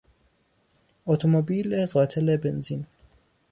[1.05, 2.85] اتومبیل قاتل بنزین